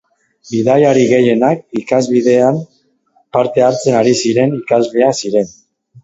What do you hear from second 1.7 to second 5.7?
ikasbidaian parte hartzen ari ziren ikasleak ziren.